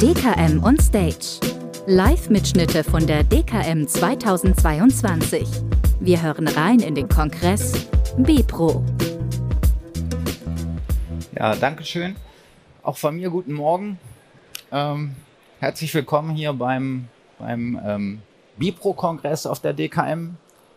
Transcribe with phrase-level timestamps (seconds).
[0.00, 1.40] DKM on Stage.
[1.86, 5.46] Live-Mitschnitte von der DKM 2022.
[6.00, 7.86] Wir hören rein in den Kongress
[8.16, 8.84] Bipro.
[11.36, 12.16] Ja, danke schön.
[12.82, 13.98] Auch von mir guten Morgen.
[14.72, 15.14] Ähm,
[15.60, 17.08] herzlich willkommen hier beim,
[17.38, 18.22] beim ähm,
[18.56, 20.36] Bipro-Kongress auf der DKM.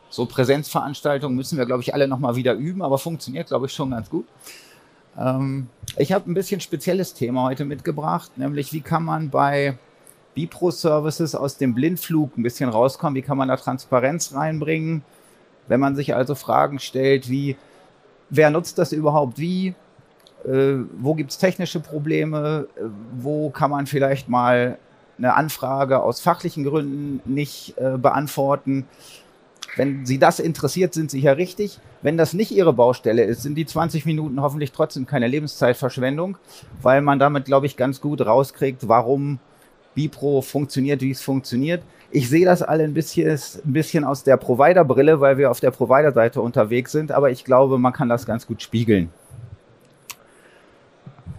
[0.10, 3.92] So Präsenzveranstaltungen müssen wir, glaube ich, alle nochmal wieder üben, aber funktioniert, glaube ich, schon
[3.92, 4.26] ganz gut.
[5.18, 9.78] Ähm, ich habe ein bisschen spezielles Thema heute mitgebracht, nämlich wie kann man bei
[10.36, 15.04] Bipro-Services aus dem Blindflug ein bisschen rauskommen, wie kann man da Transparenz reinbringen,
[15.68, 17.58] wenn man sich also Fragen stellt wie,
[18.30, 19.74] wer nutzt das überhaupt wie,
[20.46, 22.84] äh, wo gibt es technische Probleme, äh,
[23.18, 24.78] wo kann man vielleicht mal
[25.18, 28.88] eine Anfrage aus fachlichen Gründen nicht äh, beantworten.
[29.78, 31.80] Wenn Sie das interessiert, sind Sie hier richtig.
[32.02, 36.38] Wenn das nicht Ihre Baustelle ist, sind die 20 Minuten hoffentlich trotzdem keine Lebenszeitverschwendung,
[36.82, 39.40] weil man damit, glaube ich, ganz gut rauskriegt, warum
[39.94, 41.84] Bipro funktioniert, wie es funktioniert.
[42.12, 45.72] Ich sehe das alle ein bisschen, ein bisschen aus der Provider-Brille, weil wir auf der
[45.72, 49.10] Provider-Seite unterwegs sind, aber ich glaube, man kann das ganz gut spiegeln.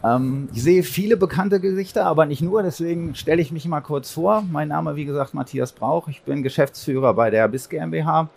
[0.04, 4.10] Ähm, ich sehe viele bekannte Gesichter, aber nicht nur, deswegen stelle ich mich mal kurz
[4.10, 4.44] vor.
[4.50, 6.08] Mein Name, wie gesagt, Matthias Brauch.
[6.08, 8.28] Ich bin Geschäftsführer bei der BIS GmbH.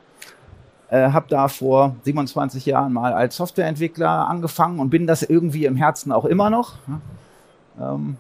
[0.92, 5.78] Äh, habe da vor 27 Jahren mal als Softwareentwickler angefangen und bin das irgendwie im
[5.78, 6.74] Herzen auch immer noch.
[7.80, 8.18] Ähm,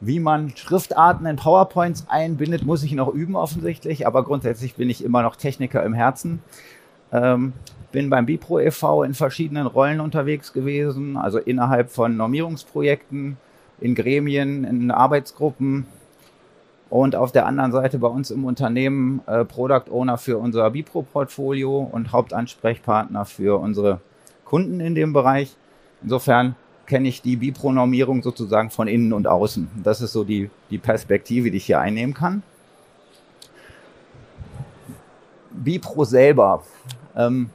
[0.00, 5.02] wie man Schriftarten in PowerPoints einbindet, muss ich noch üben offensichtlich, aber grundsätzlich bin ich
[5.02, 6.42] immer noch Techniker im Herzen.
[7.10, 7.54] Ähm,
[7.90, 9.02] bin beim Bipro e.V.
[9.02, 13.38] in verschiedenen Rollen unterwegs gewesen, also innerhalb von Normierungsprojekten,
[13.80, 15.86] in Gremien, in Arbeitsgruppen
[16.90, 21.88] und auf der anderen Seite bei uns im Unternehmen äh, Product Owner für unser Bipro-Portfolio
[21.90, 24.00] und Hauptansprechpartner für unsere
[24.44, 25.56] Kunden in dem Bereich.
[26.02, 29.68] Insofern kenne ich die Bipro-Normierung sozusagen von innen und außen.
[29.82, 32.42] Das ist so die, die Perspektive, die ich hier einnehmen kann.
[35.50, 36.62] Bipro selber.
[37.16, 37.50] Ähm,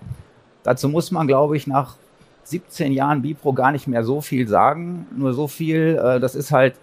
[0.64, 1.96] Dazu muss man, glaube ich, nach
[2.44, 5.08] 17 Jahren Bipro gar nicht mehr so viel sagen.
[5.16, 6.76] Nur so viel, äh, das ist halt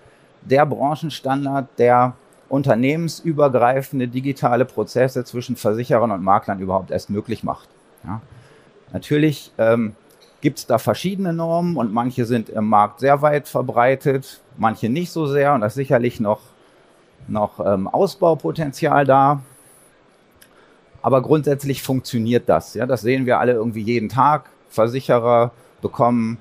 [0.42, 2.14] der Branchenstandard, der
[2.48, 7.68] unternehmensübergreifende digitale Prozesse zwischen Versicherern und Maklern überhaupt erst möglich macht.
[8.04, 8.20] Ja.
[8.92, 9.94] Natürlich ähm,
[10.40, 15.10] gibt es da verschiedene Normen und manche sind im Markt sehr weit verbreitet, manche nicht
[15.10, 16.40] so sehr und da ist sicherlich noch,
[17.26, 19.40] noch ähm, Ausbaupotenzial da.
[21.02, 22.74] Aber grundsätzlich funktioniert das.
[22.74, 24.50] Ja, das sehen wir alle irgendwie jeden Tag.
[24.68, 26.38] Versicherer bekommen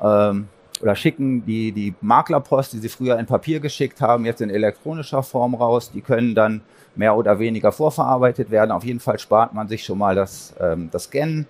[0.00, 0.48] ähm,
[0.82, 5.22] oder schicken die, die Maklerpost, die sie früher in Papier geschickt haben, jetzt in elektronischer
[5.22, 5.90] Form raus.
[5.90, 6.60] Die können dann
[6.94, 8.70] mehr oder weniger vorverarbeitet werden.
[8.70, 11.46] Auf jeden Fall spart man sich schon mal das, ähm, das Scannen.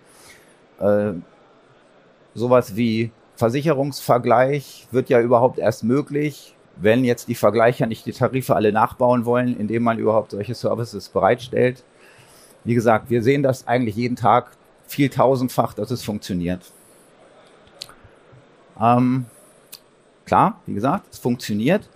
[0.81, 1.13] Äh,
[2.35, 8.55] sowas wie Versicherungsvergleich wird ja überhaupt erst möglich, wenn jetzt die Vergleicher nicht die Tarife
[8.55, 11.85] alle nachbauen wollen, indem man überhaupt solche Services bereitstellt.
[12.65, 14.51] Wie gesagt, wir sehen das eigentlich jeden Tag
[14.87, 16.73] viel tausendfach, dass es funktioniert.
[18.81, 19.27] Ähm,
[20.25, 21.89] klar, wie gesagt, es funktioniert,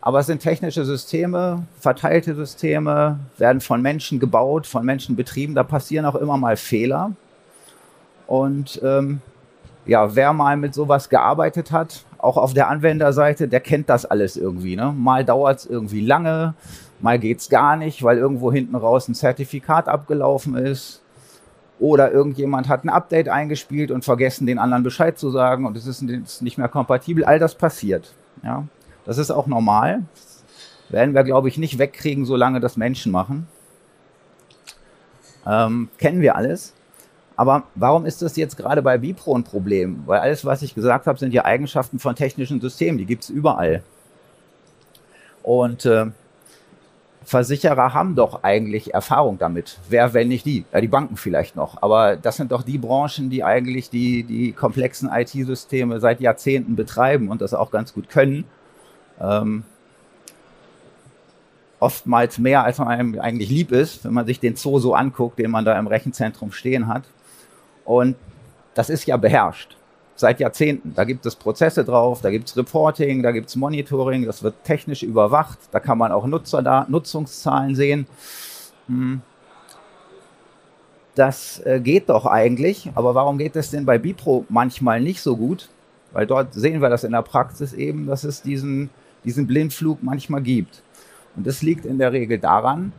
[0.00, 5.64] aber es sind technische Systeme, verteilte Systeme, werden von Menschen gebaut, von Menschen betrieben, da
[5.64, 7.12] passieren auch immer mal Fehler.
[8.26, 9.20] Und ähm,
[9.86, 14.36] ja, wer mal mit sowas gearbeitet hat, auch auf der Anwenderseite, der kennt das alles
[14.36, 14.76] irgendwie.
[14.76, 14.92] Ne?
[14.96, 16.54] Mal dauert es irgendwie lange,
[17.00, 21.02] mal geht's gar nicht, weil irgendwo hinten raus ein Zertifikat abgelaufen ist.
[21.78, 25.86] Oder irgendjemand hat ein Update eingespielt und vergessen, den anderen Bescheid zu sagen und es
[25.86, 26.02] ist
[26.40, 27.24] nicht mehr kompatibel.
[27.24, 28.14] All das passiert.
[28.42, 28.64] Ja,
[29.04, 30.02] das ist auch normal.
[30.88, 33.46] Werden wir, glaube ich, nicht wegkriegen, solange das Menschen machen.
[35.46, 36.72] Ähm, kennen wir alles.
[37.36, 40.02] Aber warum ist das jetzt gerade bei Bipro ein Problem?
[40.06, 42.96] Weil alles, was ich gesagt habe, sind ja Eigenschaften von technischen Systemen.
[42.98, 43.82] Die gibt's überall.
[45.42, 46.06] Und äh,
[47.26, 49.78] Versicherer haben doch eigentlich Erfahrung damit.
[49.88, 50.64] Wer, wenn nicht die?
[50.72, 51.82] Ja, die Banken vielleicht noch.
[51.82, 57.28] Aber das sind doch die Branchen, die eigentlich die, die komplexen IT-Systeme seit Jahrzehnten betreiben
[57.28, 58.44] und das auch ganz gut können.
[59.20, 59.64] Ähm,
[61.80, 65.40] oftmals mehr, als man einem eigentlich lieb ist, wenn man sich den Zoo so anguckt,
[65.40, 67.02] den man da im Rechenzentrum stehen hat.
[67.84, 68.14] Und
[68.74, 69.76] das ist ja beherrscht
[70.16, 70.94] seit Jahrzehnten.
[70.94, 74.64] Da gibt es Prozesse drauf, da gibt es Reporting, da gibt es Monitoring, das wird
[74.64, 78.06] technisch überwacht, da kann man auch Nutzer da, Nutzungszahlen sehen.
[78.88, 79.20] Hm.
[81.14, 85.36] Das äh, geht doch eigentlich, aber warum geht es denn bei Bipro manchmal nicht so
[85.36, 85.68] gut?
[86.12, 88.90] Weil dort sehen wir das in der Praxis eben, dass es diesen,
[89.24, 90.82] diesen Blindflug manchmal gibt.
[91.34, 92.92] Und das liegt in der Regel daran,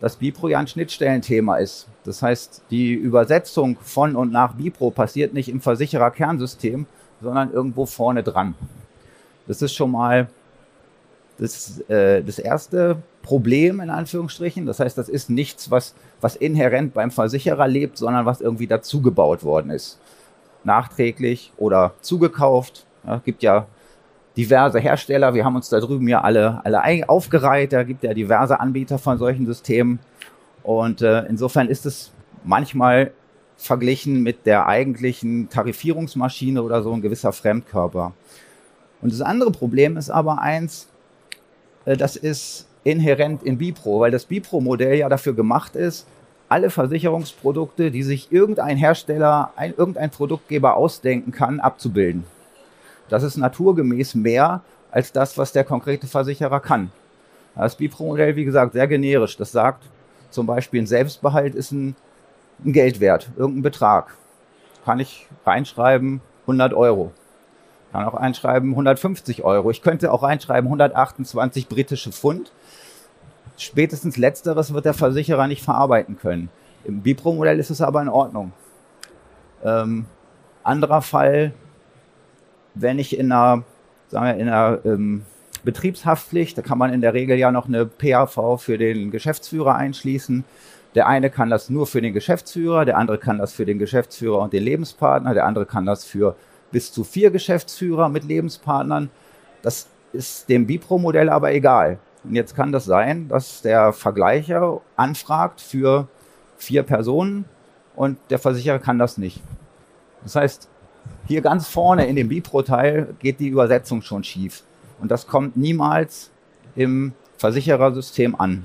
[0.00, 1.86] dass Bipro ja ein Schnittstellenthema ist.
[2.04, 6.86] Das heißt, die Übersetzung von und nach Bipro passiert nicht im Versicherer-Kernsystem,
[7.20, 8.54] sondern irgendwo vorne dran.
[9.46, 10.28] Das ist schon mal
[11.38, 14.66] das, äh, das erste Problem in Anführungsstrichen.
[14.66, 19.42] Das heißt, das ist nichts, was, was inhärent beim Versicherer lebt, sondern was irgendwie dazugebaut
[19.42, 19.98] worden ist.
[20.64, 22.84] Nachträglich oder zugekauft.
[23.06, 23.66] Ja, gibt ja
[24.36, 25.34] diverse Hersteller.
[25.34, 27.72] Wir haben uns da drüben ja alle, alle aufgereiht.
[27.72, 29.98] Da gibt ja diverse Anbieter von solchen Systemen.
[30.62, 32.12] Und äh, insofern ist es
[32.44, 33.12] manchmal
[33.56, 38.12] verglichen mit der eigentlichen Tarifierungsmaschine oder so ein gewisser Fremdkörper.
[39.02, 40.88] Und das andere Problem ist aber eins,
[41.84, 46.06] äh, das ist inhärent in Bipro, weil das Bipro-Modell ja dafür gemacht ist,
[46.48, 52.24] alle Versicherungsprodukte, die sich irgendein Hersteller, ein, irgendein Produktgeber ausdenken kann, abzubilden.
[53.08, 56.90] Das ist naturgemäß mehr als das, was der konkrete Versicherer kann.
[57.54, 59.36] Das Bipro-Modell, wie gesagt, sehr generisch.
[59.36, 59.84] Das sagt
[60.30, 61.96] zum Beispiel, ein Selbstbehalt ist ein,
[62.64, 64.16] ein Geldwert, irgendein Betrag.
[64.84, 67.12] Kann ich reinschreiben, 100 Euro.
[67.92, 69.70] Kann auch einschreiben 150 Euro.
[69.70, 72.52] Ich könnte auch reinschreiben 128 britische Pfund.
[73.56, 76.50] Spätestens letzteres wird der Versicherer nicht verarbeiten können.
[76.84, 78.52] Im Bipro-Modell ist es aber in Ordnung.
[79.64, 80.06] Ähm,
[80.62, 81.52] anderer Fall,
[82.74, 83.64] wenn ich in einer,
[84.08, 85.26] sagen wir, in einer ähm,
[85.64, 90.44] Betriebshaftpflicht, da kann man in der Regel ja noch eine PAV für den Geschäftsführer einschließen.
[90.94, 94.40] Der eine kann das nur für den Geschäftsführer, der andere kann das für den Geschäftsführer
[94.40, 96.34] und den Lebenspartner, der andere kann das für
[96.72, 99.10] bis zu vier Geschäftsführer mit Lebenspartnern.
[99.62, 101.98] Das ist dem Bipro-Modell aber egal.
[102.24, 106.08] Und jetzt kann das sein, dass der Vergleicher anfragt für
[106.56, 107.44] vier Personen
[107.96, 109.42] und der Versicherer kann das nicht.
[110.22, 110.68] Das heißt,
[111.26, 114.64] hier ganz vorne in dem Bipro-Teil geht die Übersetzung schon schief.
[115.00, 116.30] Und das kommt niemals
[116.76, 118.64] im Versicherersystem an.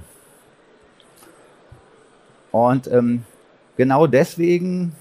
[2.51, 3.23] Und ähm,
[3.77, 4.93] genau deswegen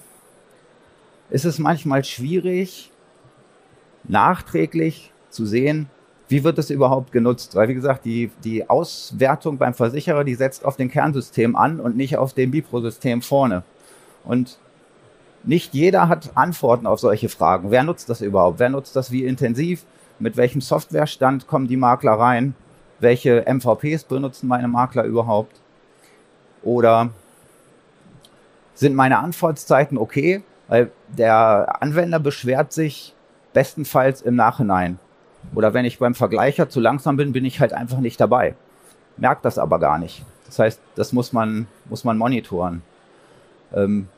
[1.31, 2.91] ist es manchmal schwierig,
[4.05, 5.89] nachträglich zu sehen,
[6.29, 7.55] wie wird es überhaupt genutzt?
[7.55, 11.97] Weil, wie gesagt, die, die Auswertung beim Versicherer, die setzt auf den Kernsystem an und
[11.97, 13.63] nicht auf dem Bipro-System vorne.
[14.25, 14.59] Und
[15.43, 17.71] nicht jeder hat Antworten auf solche Fragen.
[17.71, 18.59] Wer nutzt das überhaupt?
[18.59, 19.85] Wer nutzt das wie intensiv?
[20.19, 22.55] Mit welchem Softwarestand kommen die Makler rein?
[23.01, 25.61] Welche MVPs benutzen meine Makler überhaupt?
[26.63, 27.11] Oder
[28.75, 30.43] sind meine Antwortzeiten okay?
[30.69, 33.15] Weil der Anwender beschwert sich
[33.53, 34.99] bestenfalls im Nachhinein.
[35.55, 38.55] Oder wenn ich beim Vergleicher zu langsam bin, bin ich halt einfach nicht dabei.
[39.17, 40.25] Merkt das aber gar nicht.
[40.47, 42.83] Das heißt, das muss man, muss man monitoren.
[43.75, 44.09] Ähm,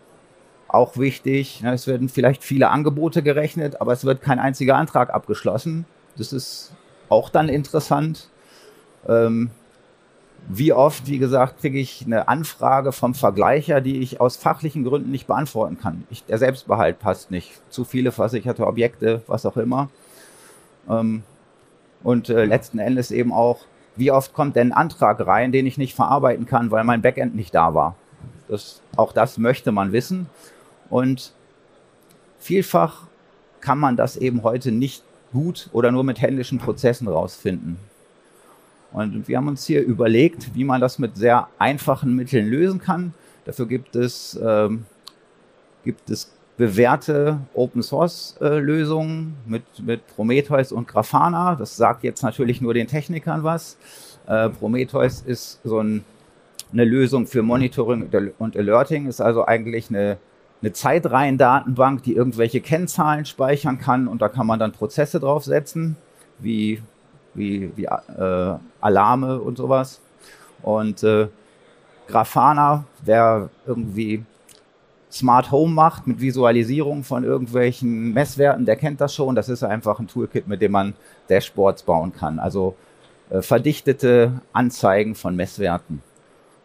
[0.69, 5.13] auch wichtig, ne, es werden vielleicht viele Angebote gerechnet, aber es wird kein einziger Antrag
[5.13, 5.85] abgeschlossen.
[6.17, 6.73] Das ist
[7.09, 8.29] auch dann interessant.
[9.09, 9.51] Ähm,
[10.49, 15.11] wie oft, wie gesagt, kriege ich eine Anfrage vom Vergleicher, die ich aus fachlichen Gründen
[15.11, 16.05] nicht beantworten kann.
[16.09, 17.61] Ich, der Selbstbehalt passt nicht.
[17.69, 19.89] Zu viele versicherte Objekte, was auch immer.
[20.89, 21.23] Ähm,
[22.03, 23.61] und äh, letzten Endes eben auch,
[23.97, 27.35] wie oft kommt denn ein Antrag rein, den ich nicht verarbeiten kann, weil mein Backend
[27.35, 27.97] nicht da war.
[28.49, 30.29] Das, auch das möchte man wissen.
[30.91, 31.33] Und
[32.39, 33.03] vielfach
[33.61, 35.03] kann man das eben heute nicht
[35.33, 37.79] gut oder nur mit händischen Prozessen rausfinden.
[38.93, 43.13] Und wir haben uns hier überlegt, wie man das mit sehr einfachen Mitteln lösen kann.
[43.45, 44.87] Dafür gibt es, ähm,
[45.85, 48.61] gibt es bewährte Open Source äh,
[49.47, 51.55] mit, mit Prometheus und Grafana.
[51.55, 53.77] Das sagt jetzt natürlich nur den Technikern was.
[54.27, 56.05] Äh, Prometheus ist so ein,
[56.73, 60.19] eine Lösung für Monitoring und Alerting, ist also eigentlich eine,
[60.63, 65.97] eine Zeitreihendatenbank, die irgendwelche Kennzahlen speichern kann und da kann man dann Prozesse draufsetzen,
[66.39, 66.83] wie
[67.37, 70.01] wie, wie äh, Alarme und sowas.
[70.63, 71.29] Und äh,
[72.09, 74.25] Grafana, wer irgendwie
[75.11, 79.35] Smart Home macht mit Visualisierung von irgendwelchen Messwerten, der kennt das schon.
[79.35, 80.95] Das ist einfach ein Toolkit, mit dem man
[81.29, 82.39] Dashboards bauen kann.
[82.39, 82.75] Also
[83.31, 86.03] äh, verdichtete Anzeigen von Messwerten.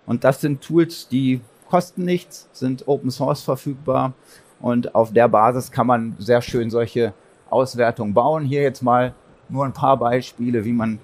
[0.06, 4.12] Und das sind Tools, die kosten nichts, sind Open Source verfügbar
[4.60, 7.14] und auf der Basis kann man sehr schön solche
[7.50, 8.44] Auswertungen bauen.
[8.44, 9.14] Hier jetzt mal
[9.48, 11.00] nur ein paar Beispiele, wie man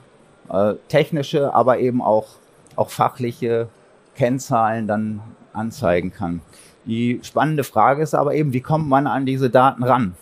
[0.49, 2.27] äh, technische, aber eben auch,
[2.75, 3.69] auch fachliche
[4.15, 5.21] Kennzahlen dann
[5.53, 6.41] anzeigen kann.
[6.83, 10.15] Die spannende Frage ist aber eben, wie kommt man an diese Daten ran?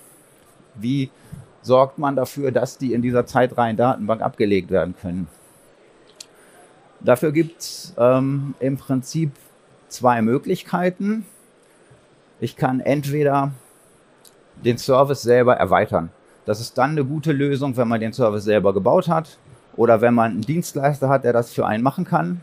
[0.75, 1.09] Wie
[1.63, 5.27] sorgt man dafür, dass die in dieser zeitreihen Datenbank abgelegt werden können?
[6.99, 9.31] Dafür gibt es ähm, im Prinzip
[9.87, 11.25] zwei Möglichkeiten.
[12.39, 13.51] Ich kann entweder
[14.63, 16.09] den Service selber erweitern.
[16.45, 19.37] Das ist dann eine gute Lösung, wenn man den Service selber gebaut hat
[19.75, 22.41] oder wenn man einen Dienstleister hat, der das für einen machen kann.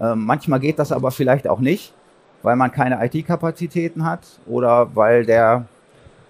[0.00, 1.92] Ähm, manchmal geht das aber vielleicht auch nicht,
[2.42, 5.66] weil man keine IT-Kapazitäten hat oder weil der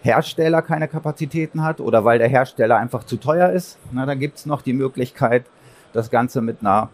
[0.01, 4.39] Hersteller keine Kapazitäten hat oder weil der Hersteller einfach zu teuer ist, na, dann gibt
[4.39, 5.45] es noch die Möglichkeit,
[5.93, 6.89] das Ganze mit einer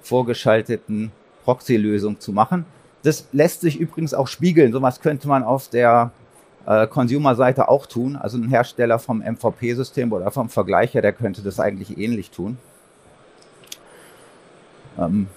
[0.00, 1.12] vorgeschalteten
[1.46, 2.66] Proxy-Lösung zu machen.
[3.04, 4.72] Das lässt sich übrigens auch spiegeln.
[4.72, 6.10] Sowas könnte man auf der
[6.66, 8.16] äh, Consumer-Seite auch tun.
[8.16, 12.58] Also ein Hersteller vom MVP-System oder vom Vergleicher, der könnte das eigentlich ähnlich tun.
[14.98, 15.28] Ähm,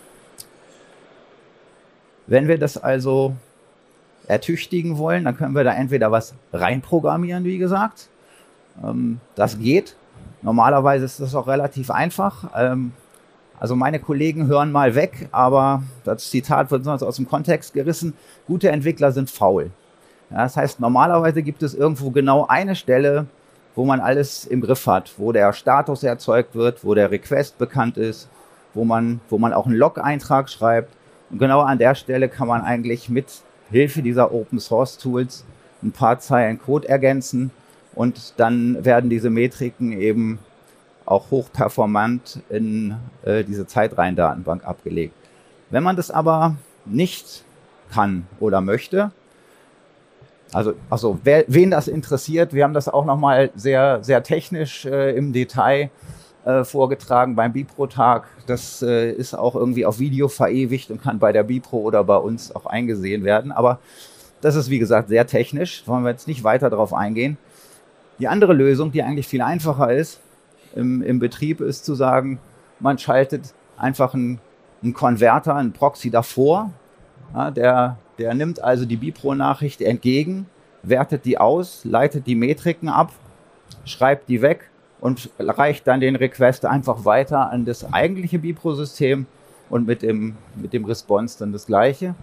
[2.25, 3.35] wenn wir das also
[4.27, 8.09] ertüchtigen wollen, dann können wir da entweder was reinprogrammieren, wie gesagt.
[8.83, 9.95] Ähm, das geht.
[10.41, 12.49] Normalerweise ist das auch relativ einfach.
[12.55, 12.93] Ähm,
[13.59, 18.13] also meine Kollegen hören mal weg, aber das Zitat wird sonst aus dem Kontext gerissen.
[18.47, 19.71] Gute Entwickler sind faul.
[20.29, 23.25] Ja, das heißt, normalerweise gibt es irgendwo genau eine Stelle,
[23.75, 27.97] wo man alles im Griff hat, wo der Status erzeugt wird, wo der Request bekannt
[27.97, 28.29] ist,
[28.73, 30.93] wo man, wo man auch einen Log-Eintrag schreibt.
[31.29, 35.45] Und genau an der Stelle kann man eigentlich mit Hilfe dieser Open Source Tools
[35.83, 37.51] ein paar Zeilen Code ergänzen
[37.95, 40.39] und dann werden diese Metriken eben
[41.09, 45.13] auch hochperformant in äh, diese Zeitreihendatenbank abgelegt.
[45.71, 47.43] Wenn man das aber nicht
[47.91, 49.11] kann oder möchte,
[50.51, 55.15] also, also wer, wen das interessiert, wir haben das auch nochmal sehr, sehr technisch äh,
[55.15, 55.89] im Detail
[56.45, 58.27] äh, vorgetragen beim Bipro-Tag.
[58.47, 62.17] Das äh, ist auch irgendwie auf Video verewigt und kann bei der Bipro oder bei
[62.17, 63.51] uns auch eingesehen werden.
[63.51, 63.79] Aber
[64.41, 65.83] das ist, wie gesagt, sehr technisch.
[65.87, 67.37] Wollen wir jetzt nicht weiter darauf eingehen.
[68.19, 70.19] Die andere Lösung, die eigentlich viel einfacher ist
[70.75, 72.39] im, im Betrieb, ist zu sagen,
[72.79, 74.39] man schaltet einfach einen,
[74.83, 76.71] einen Konverter, einen Proxy davor.
[77.33, 80.47] Ja, der, der nimmt also die Bipro-Nachricht entgegen,
[80.83, 83.11] wertet die aus, leitet die Metriken ab,
[83.85, 89.25] schreibt die weg und reicht dann den Request einfach weiter an das eigentliche Bipro-System
[89.69, 92.15] und mit dem, mit dem Response dann das gleiche.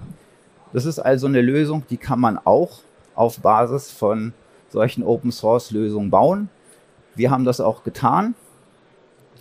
[0.72, 2.80] Das ist also eine Lösung, die kann man auch
[3.14, 4.32] auf Basis von
[4.68, 6.48] solchen Open-Source-Lösungen bauen.
[7.16, 8.34] Wir haben das auch getan.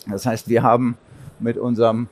[0.07, 0.97] Das heißt, wir haben
[1.39, 2.07] mit unserem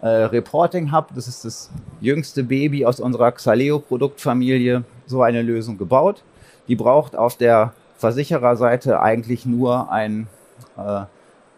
[0.00, 6.22] äh, Reporting Hub, das ist das jüngste Baby aus unserer Xaleo-Produktfamilie, so eine Lösung gebaut.
[6.68, 10.28] Die braucht auf der Versichererseite eigentlich nur ein
[10.76, 11.04] äh,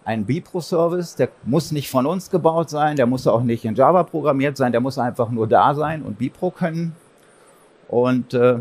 [0.05, 4.03] ein Bipro-Service, der muss nicht von uns gebaut sein, der muss auch nicht in Java
[4.03, 6.95] programmiert sein, der muss einfach nur da sein und Bipro können.
[7.89, 8.61] Und äh,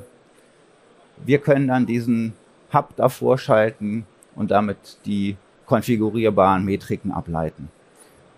[1.25, 2.33] wir können dann diesen
[2.73, 7.69] Hub davor schalten und damit die konfigurierbaren Metriken ableiten.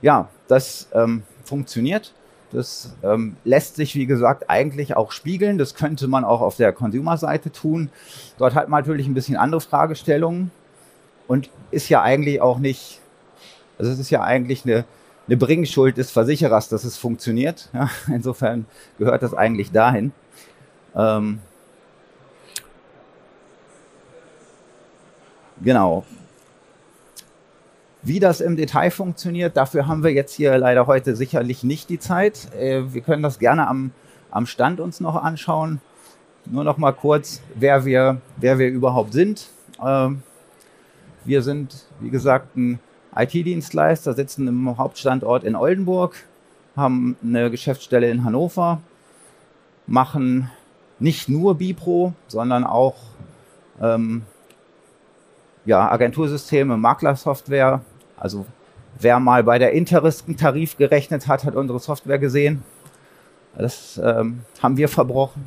[0.01, 2.13] Ja, das ähm, funktioniert.
[2.51, 5.57] Das ähm, lässt sich, wie gesagt, eigentlich auch spiegeln.
[5.57, 7.89] Das könnte man auch auf der Consumer-Seite tun.
[8.37, 10.51] Dort hat man natürlich ein bisschen andere Fragestellungen
[11.27, 13.01] und ist ja eigentlich auch nicht,
[13.77, 14.85] also es ist ja eigentlich eine,
[15.27, 17.69] eine Bringschuld des Versicherers, dass es funktioniert.
[17.73, 20.13] Ja, insofern gehört das eigentlich dahin.
[20.95, 21.39] Ähm,
[25.65, 26.05] genau.
[28.01, 31.99] Wie das im Detail funktioniert, dafür haben wir jetzt hier leider heute sicherlich nicht die
[31.99, 32.53] Zeit.
[32.53, 33.91] Äh, wir können das gerne am,
[34.31, 35.81] am Stand uns noch anschauen.
[36.45, 39.47] Nur noch mal kurz, wer wir, wer wir überhaupt sind.
[39.83, 40.21] Ähm,
[41.23, 42.79] wir sind, wie gesagt, ein
[43.15, 46.15] IT-Dienstleister, sitzen im Hauptstandort in Oldenburg,
[46.75, 48.81] haben eine Geschäftsstelle in Hannover,
[49.87, 50.51] machen
[50.99, 52.97] nicht nur Bipro, sondern auch
[53.81, 54.23] ähm,
[55.65, 57.81] ja, Agentursysteme, Maklersoftware.
[58.17, 58.45] Also
[58.99, 62.63] wer mal bei der Interisten Tarif gerechnet hat, hat unsere Software gesehen.
[63.57, 65.43] Das ähm, haben wir verbrochen.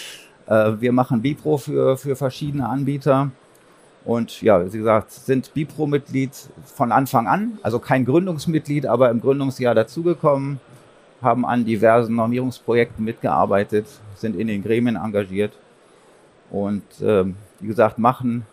[0.46, 3.30] äh, wir machen Bipro für, für verschiedene Anbieter.
[4.04, 6.32] Und ja, wie gesagt, sind Bipro-Mitglied
[6.74, 10.58] von Anfang an, also kein Gründungsmitglied, aber im Gründungsjahr dazugekommen,
[11.20, 13.86] haben an diversen Normierungsprojekten mitgearbeitet,
[14.16, 15.52] sind in den Gremien engagiert
[16.50, 18.44] und ähm, wie gesagt, machen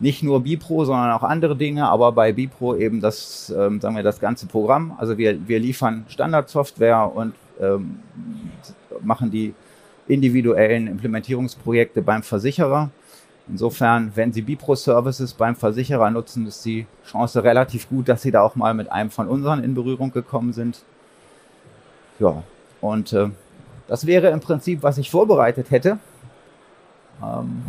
[0.00, 4.02] nicht nur Bipro, sondern auch andere Dinge, aber bei Bipro eben das, ähm, sagen wir,
[4.02, 4.96] das ganze Programm.
[4.98, 8.00] Also wir, wir liefern Standardsoftware und ähm,
[9.02, 9.54] machen die
[10.06, 12.90] individuellen Implementierungsprojekte beim Versicherer.
[13.48, 18.42] Insofern, wenn Sie Bipro-Services beim Versicherer nutzen, ist die Chance relativ gut, dass Sie da
[18.42, 20.82] auch mal mit einem von unseren in Berührung gekommen sind.
[22.18, 22.42] Ja,
[22.80, 23.30] und äh,
[23.86, 25.98] das wäre im Prinzip, was ich vorbereitet hätte.
[27.22, 27.62] Ähm,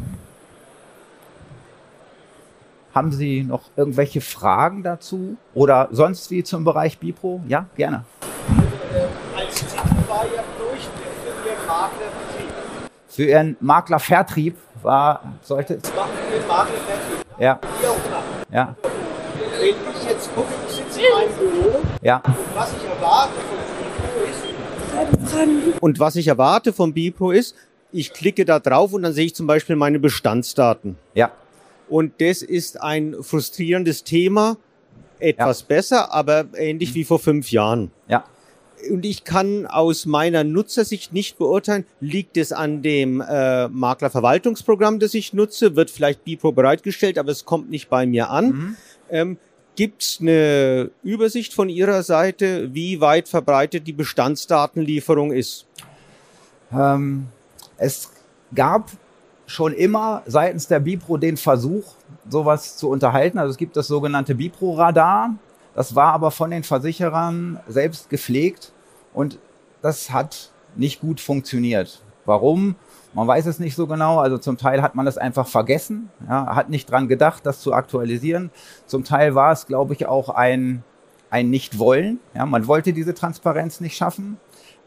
[3.00, 7.39] haben Sie noch irgendwelche Fragen dazu oder sonst wie zum Bereich Bipro?
[7.48, 8.03] Ja, gerne.
[9.38, 9.79] Als Ziel
[10.10, 10.91] war Ihr Durchschnitt
[11.24, 12.50] für Ihren Maklervertrieb.
[13.08, 15.75] Für Ihren Maklervertrieb war, sollte.
[15.75, 17.25] Maklervertrieb.
[17.39, 17.58] Ja.
[18.51, 18.75] Ja.
[18.82, 21.79] Wenn ich jetzt gucke, ich sitze in meinem Büro.
[22.01, 22.18] Ja.
[22.18, 25.79] Und was ich erwarte von Bipro ist.
[25.79, 27.56] Und was ich erwarte von Bipro ist,
[27.94, 30.98] ich klicke da drauf und dann sehe ich zum Beispiel meine Bestandsdaten.
[31.13, 31.32] Ja.
[31.89, 34.58] Und das ist ein frustrierendes Thema.
[35.19, 35.65] Etwas ja.
[35.67, 36.96] besser, aber ähnlich mhm.
[36.96, 37.91] wie vor fünf Jahren.
[38.08, 38.24] Ja.
[38.89, 45.13] Und ich kann aus meiner Nutzersicht nicht beurteilen, liegt es an dem äh, Maklerverwaltungsprogramm, das
[45.13, 48.46] ich nutze, wird vielleicht Bipro bereitgestellt, aber es kommt nicht bei mir an.
[48.46, 48.77] Mhm.
[49.10, 49.38] Ähm,
[49.75, 55.67] Gibt es eine Übersicht von Ihrer Seite, wie weit verbreitet die Bestandsdatenlieferung ist?
[56.72, 57.27] Ähm,
[57.77, 58.12] es
[58.53, 58.91] gab
[59.50, 61.96] schon immer seitens der Bipro den Versuch,
[62.29, 63.39] sowas zu unterhalten.
[63.39, 65.36] Also es gibt das sogenannte Bipro-Radar.
[65.74, 68.72] Das war aber von den Versicherern selbst gepflegt
[69.12, 69.39] und
[69.82, 72.03] das hat nicht gut funktioniert.
[72.25, 72.75] Warum?
[73.13, 74.20] Man weiß es nicht so genau.
[74.20, 77.74] Also zum Teil hat man das einfach vergessen, ja, hat nicht dran gedacht, das zu
[77.74, 78.51] aktualisieren.
[78.86, 80.84] Zum Teil war es, glaube ich, auch ein,
[81.32, 82.20] ein Nicht-Wollen.
[82.36, 84.38] Ja, man wollte diese Transparenz nicht schaffen.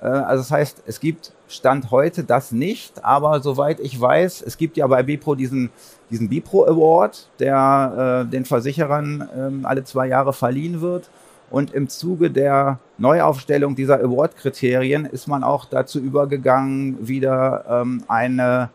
[0.02, 4.56] Äh, also das heißt, es gibt Stand heute das nicht, aber soweit ich weiß, es
[4.56, 5.70] gibt ja bei Bipro diesen,
[6.10, 11.08] diesen Bipro Award, der äh, den Versicherern äh, alle zwei Jahre verliehen wird.
[11.50, 18.70] Und im Zuge der Neuaufstellung dieser Award-Kriterien ist man auch dazu übergegangen, wieder ähm, eine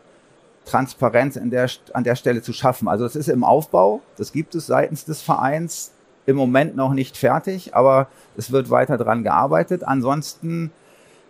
[0.64, 2.86] Transparenz der, an der Stelle zu schaffen.
[2.86, 5.90] Also es ist im Aufbau, das gibt es seitens des Vereins
[6.26, 8.06] im Moment noch nicht fertig, aber
[8.36, 9.82] es wird weiter daran gearbeitet.
[9.82, 10.70] Ansonsten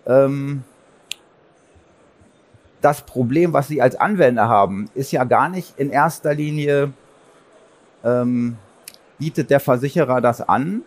[0.08, 0.64] ähm,
[2.80, 6.92] das Problem, was Sie als Anwender haben, ist ja gar nicht in erster Linie,
[8.04, 8.56] ähm,
[9.18, 10.82] bietet der Versicherer das an,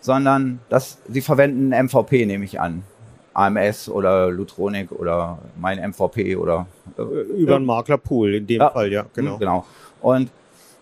[0.00, 2.84] sondern das, Sie verwenden MVP, nehme ich an.
[3.32, 6.66] AMS oder Lutronic oder mein MVP oder
[6.98, 9.38] äh, über einen Maklerpool in dem ja, Fall, ja, genau.
[9.38, 9.66] Genau.
[10.00, 10.30] Und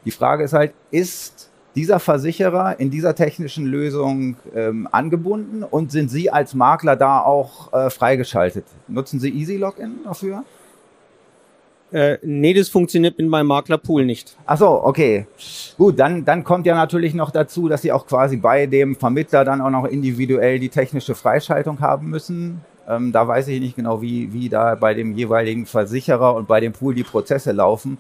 [0.05, 1.48] die Frage ist halt, ist
[1.79, 7.73] dieser Versicherer in dieser technischen Lösung ähm, angebunden und sind Sie als Makler da auch
[7.73, 8.65] äh, freigeschaltet?
[8.89, 10.43] Nutzen Sie Easy Login dafür?
[11.93, 14.37] Äh, nee, das funktioniert in meinem Maklerpool nicht.
[14.45, 15.29] Ach so, okay.
[15.79, 19.45] Gut, dann, dann kommt ja natürlich noch dazu, dass Sie auch quasi bei dem Vermittler
[19.45, 22.61] dann auch noch individuell die technische Freischaltung haben müssen.
[22.89, 26.59] Ähm, da weiß ich nicht genau, wie, wie da bei dem jeweiligen Versicherer und bei
[26.59, 27.99] dem Pool die Prozesse laufen.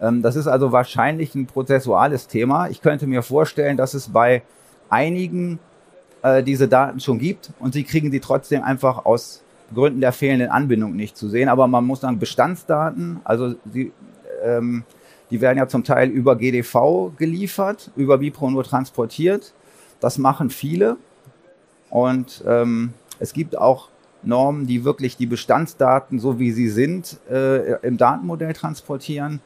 [0.00, 2.68] Ähm, das ist also wahrscheinlich ein prozessuales Thema.
[2.68, 4.42] Ich könnte mir vorstellen, dass es bei
[4.88, 5.58] einigen
[6.22, 9.42] äh, diese Daten schon gibt und sie kriegen die trotzdem einfach aus
[9.74, 11.48] Gründen der fehlenden Anbindung nicht zu sehen.
[11.48, 13.92] Aber man muss sagen, Bestandsdaten, also die,
[14.42, 14.84] ähm,
[15.30, 19.52] die werden ja zum Teil über GDV geliefert, über Bipro nur transportiert.
[20.00, 20.96] Das machen viele.
[21.88, 23.88] Und ähm, es gibt auch
[24.22, 29.40] Normen, die wirklich die Bestandsdaten, so wie sie sind, äh, im Datenmodell transportieren.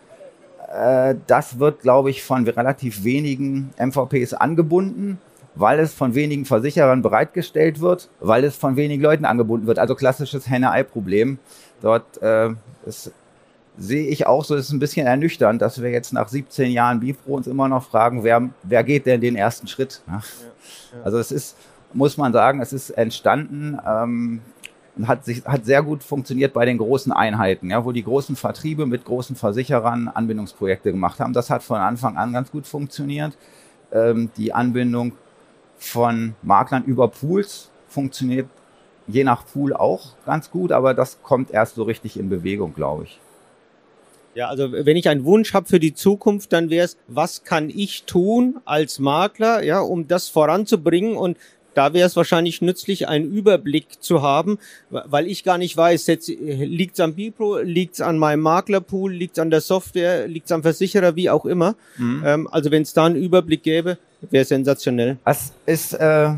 [0.74, 5.18] Äh, das wird, glaube ich, von relativ wenigen MVPs angebunden,
[5.54, 9.78] weil es von wenigen Versicherern bereitgestellt wird, weil es von wenigen Leuten angebunden wird.
[9.78, 11.38] Also klassisches Henne-Ei-Problem.
[11.80, 12.50] Dort äh,
[12.86, 13.12] ist,
[13.78, 17.00] sehe ich auch so, es ist ein bisschen ernüchternd, dass wir jetzt nach 17 Jahren
[17.00, 20.02] Bifro uns immer noch fragen, wer, wer geht denn den ersten Schritt?
[20.08, 21.04] Ja, ja.
[21.04, 21.56] Also es ist,
[21.92, 24.40] muss man sagen, es ist entstanden ähm,
[25.02, 28.86] hat sich hat sehr gut funktioniert bei den großen Einheiten, ja, wo die großen Vertriebe
[28.86, 31.32] mit großen Versicherern Anbindungsprojekte gemacht haben.
[31.32, 33.36] Das hat von Anfang an ganz gut funktioniert.
[33.92, 35.12] Ähm, die Anbindung
[35.76, 38.48] von Maklern über Pools funktioniert
[39.06, 43.04] je nach Pool auch ganz gut, aber das kommt erst so richtig in Bewegung, glaube
[43.04, 43.20] ich.
[44.34, 47.70] Ja, also wenn ich einen Wunsch habe für die Zukunft, dann wäre es, was kann
[47.70, 51.38] ich tun als Makler, ja, um das voranzubringen und
[51.74, 54.58] da wäre es wahrscheinlich nützlich, einen Überblick zu haben,
[54.90, 59.36] weil ich gar nicht weiß, liegt es am Bipro, liegt es an meinem Maklerpool, liegt
[59.36, 61.74] es an der Software, liegt es am Versicherer, wie auch immer.
[61.96, 62.22] Mhm.
[62.24, 63.98] Ähm, also wenn es da einen Überblick gäbe,
[64.30, 65.18] wäre sensationell.
[65.24, 66.30] Das ist, äh,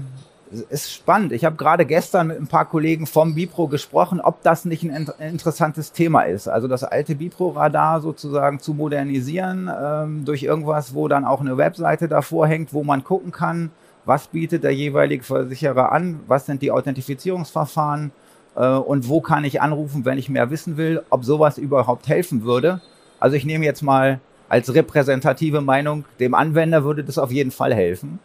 [0.71, 1.33] ist spannend.
[1.33, 5.09] Ich habe gerade gestern mit ein paar Kollegen vom Bipro gesprochen, ob das nicht ein
[5.19, 6.49] interessantes Thema ist.
[6.49, 12.09] Also das alte Bipro-Radar sozusagen zu modernisieren ähm, durch irgendwas, wo dann auch eine Webseite
[12.09, 13.71] davor hängt, wo man gucken kann,
[14.07, 18.13] was bietet der jeweilige Versicherer an, was sind die Authentifizierungsverfahren
[18.55, 22.45] äh, und wo kann ich anrufen, wenn ich mehr wissen will, ob sowas überhaupt helfen
[22.45, 22.81] würde.
[23.19, 27.75] Also ich nehme jetzt mal als repräsentative Meinung, dem Anwender würde das auf jeden Fall
[27.75, 28.21] helfen.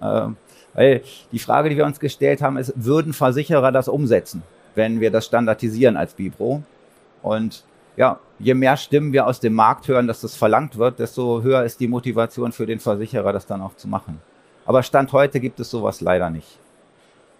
[0.00, 0.28] Äh,
[0.74, 4.42] weil die Frage, die wir uns gestellt haben, ist, würden Versicherer das umsetzen,
[4.74, 6.62] wenn wir das standardisieren als Bipro?
[7.22, 7.64] Und
[7.96, 11.64] ja, je mehr Stimmen wir aus dem Markt hören, dass das verlangt wird, desto höher
[11.64, 14.20] ist die Motivation für den Versicherer, das dann auch zu machen.
[14.66, 16.58] Aber Stand heute gibt es sowas leider nicht.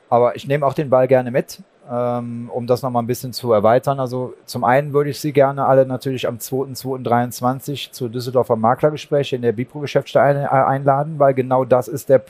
[0.09, 3.52] Aber ich nehme auch den Ball gerne mit, ähm, um das nochmal ein bisschen zu
[3.52, 4.00] erweitern.
[4.00, 9.42] Also zum einen würde ich Sie gerne alle natürlich am 2.2.23 zu Düsseldorfer Maklergespräch in
[9.42, 12.22] der Bipro-Geschäftsstelle äh, einladen, weil genau das ist der,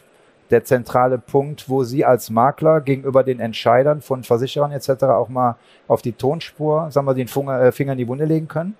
[0.50, 5.04] der zentrale Punkt, wo Sie als Makler gegenüber den Entscheidern von Versicherern etc.
[5.04, 5.56] auch mal
[5.88, 8.76] auf die Tonspur, sagen wir, den äh, Finger in die Wunde legen können.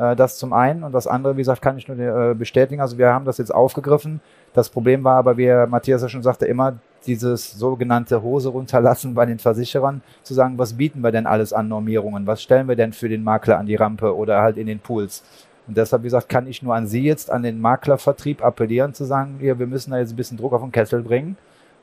[0.00, 2.80] Äh, das zum einen und das andere, wie gesagt, kann ich nur äh, bestätigen.
[2.80, 4.20] Also wir haben das jetzt aufgegriffen.
[4.54, 9.26] Das Problem war aber, wie Matthias ja schon sagte, immer dieses sogenannte Hose runterlassen bei
[9.26, 12.26] den Versicherern, zu sagen, was bieten wir denn alles an Normierungen?
[12.26, 15.22] Was stellen wir denn für den Makler an die Rampe oder halt in den Pools?
[15.66, 19.04] Und deshalb, wie gesagt, kann ich nur an Sie jetzt, an den Maklervertrieb appellieren, zu
[19.04, 21.36] sagen, ja, wir müssen da jetzt ein bisschen Druck auf den Kessel bringen,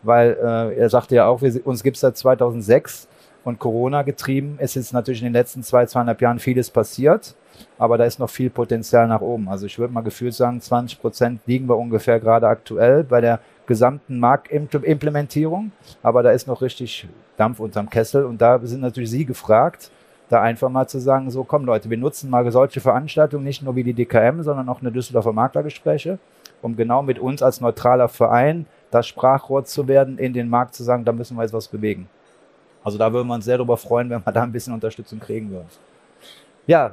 [0.04, 3.08] weil äh, er sagte ja auch, wir, uns gibt es seit 2006
[3.44, 7.34] und Corona getrieben ist jetzt natürlich in den letzten zwei, zweieinhalb Jahren vieles passiert,
[7.78, 9.50] aber da ist noch viel Potenzial nach oben.
[9.50, 13.40] Also ich würde mal gefühlt sagen, 20 Prozent liegen wir ungefähr gerade aktuell bei der
[13.66, 19.26] gesamten Marktimplementierung, aber da ist noch richtig Dampf unterm Kessel und da sind natürlich Sie
[19.26, 19.92] gefragt,
[20.30, 23.76] da einfach mal zu sagen, so komm Leute, wir nutzen mal solche Veranstaltungen, nicht nur
[23.76, 26.20] wie die DKM, sondern auch eine Düsseldorfer Maklergespräche,
[26.62, 30.84] um genau mit uns als neutraler Verein das Sprachrohr zu werden, in den Markt zu
[30.84, 32.10] sagen, da müssen wir jetzt was bewegen.
[32.84, 35.52] Also da würden wir uns sehr darüber freuen, wenn wir da ein bisschen Unterstützung kriegen
[35.52, 35.68] würden.
[36.66, 36.92] Ja,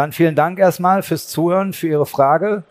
[0.00, 2.62] dann vielen Dank erstmal fürs Zuhören, für Ihre Frage.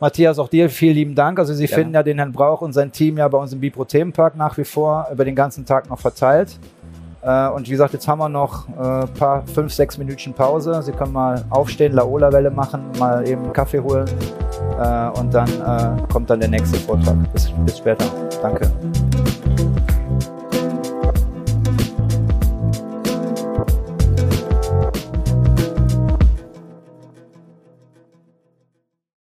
[0.00, 1.38] Matthias, auch dir vielen lieben Dank.
[1.38, 1.76] Also Sie ja.
[1.76, 4.58] finden ja den Herrn Brauch und sein Team ja bei uns im Bipro Themenpark nach
[4.58, 6.58] wie vor über den ganzen Tag noch verteilt.
[7.22, 10.82] Äh, und wie gesagt, jetzt haben wir noch ein äh, paar fünf, sechs Minuten Pause.
[10.82, 14.08] Sie können mal aufstehen, Laola-Welle machen, mal eben einen Kaffee holen
[14.80, 15.48] äh, und dann
[16.12, 17.16] kommt dann der nächste Vortrag.
[17.32, 18.06] Bis, bis später.
[18.42, 18.72] Danke.